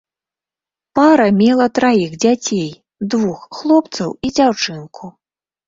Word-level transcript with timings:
Пара 0.99 1.27
мела 1.41 1.67
траіх 1.81 2.11
дзяцей, 2.25 2.71
двух 3.13 3.47
хлопцаў 3.61 4.09
і 4.27 4.35
дзяўчынку. 4.37 5.03